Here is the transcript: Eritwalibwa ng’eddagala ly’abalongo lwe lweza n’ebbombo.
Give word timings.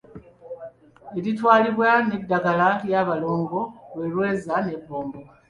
Eritwalibwa 1.17 1.89
ng’eddagala 2.05 2.67
ly’abalongo 2.87 3.61
lwe 3.95 4.07
lweza 4.13 4.55
n’ebbombo. 4.65 5.19